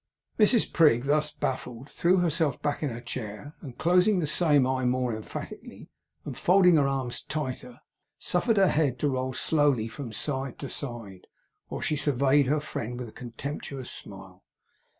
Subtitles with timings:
[0.39, 4.83] Mrs Prig, thus baffled, threw herself back in her chair, and closing the same eye
[4.83, 5.91] more emphatically,
[6.25, 7.77] and folding her arms tighter,
[8.17, 11.27] suffered her head to roll slowly from side to side,
[11.67, 14.43] while she surveyed her friend with a contemptuous smile.